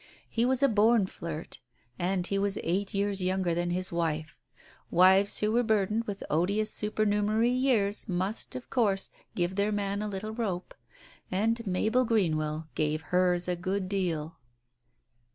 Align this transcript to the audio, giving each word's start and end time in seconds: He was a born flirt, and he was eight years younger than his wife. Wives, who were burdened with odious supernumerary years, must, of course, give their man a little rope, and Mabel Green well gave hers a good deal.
He 0.27 0.45
was 0.45 0.63
a 0.63 0.67
born 0.67 1.05
flirt, 1.05 1.59
and 1.99 2.25
he 2.25 2.39
was 2.39 2.57
eight 2.63 2.91
years 2.91 3.21
younger 3.21 3.53
than 3.53 3.69
his 3.69 3.91
wife. 3.91 4.41
Wives, 4.89 5.37
who 5.41 5.51
were 5.51 5.61
burdened 5.61 6.05
with 6.05 6.23
odious 6.27 6.71
supernumerary 6.73 7.51
years, 7.51 8.09
must, 8.09 8.55
of 8.55 8.67
course, 8.71 9.11
give 9.35 9.53
their 9.55 9.71
man 9.71 10.01
a 10.01 10.07
little 10.07 10.33
rope, 10.33 10.73
and 11.31 11.67
Mabel 11.67 12.03
Green 12.03 12.35
well 12.35 12.67
gave 12.73 13.03
hers 13.13 13.47
a 13.47 13.55
good 13.55 13.87
deal. 13.87 14.39